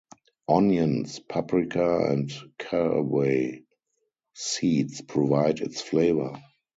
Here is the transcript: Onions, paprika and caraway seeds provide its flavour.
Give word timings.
Onions, 0.49 1.19
paprika 1.19 2.09
and 2.11 2.33
caraway 2.57 3.61
seeds 4.33 4.99
provide 5.01 5.59
its 5.59 5.79
flavour. 5.79 6.41